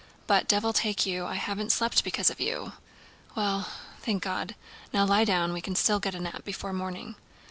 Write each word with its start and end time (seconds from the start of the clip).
"But, 0.25 0.47
devil 0.47 0.73
take 0.73 1.05
you, 1.05 1.27
I 1.27 1.35
haven't 1.35 1.71
slept 1.71 2.03
because 2.03 2.31
of 2.31 2.39
you! 2.39 2.71
Well, 3.35 3.69
thank 4.01 4.23
God. 4.23 4.55
Now 4.91 5.05
lie 5.05 5.25
down. 5.25 5.53
We 5.53 5.61
can 5.61 5.75
still 5.75 5.99
get 5.99 6.15
a 6.15 6.19
nap 6.19 6.43
before 6.43 6.73
morning." 6.73 7.17